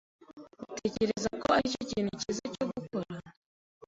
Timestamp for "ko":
1.41-1.47